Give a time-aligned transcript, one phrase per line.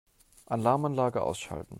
[0.47, 1.67] Alarmanlage ausschalten.